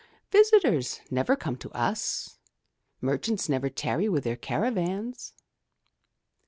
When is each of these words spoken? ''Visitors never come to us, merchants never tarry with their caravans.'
''Visitors 0.31 0.99
never 1.11 1.35
come 1.35 1.55
to 1.57 1.69
us, 1.73 2.39
merchants 3.01 3.47
never 3.47 3.69
tarry 3.69 4.09
with 4.09 4.23
their 4.23 4.35
caravans.' 4.35 5.35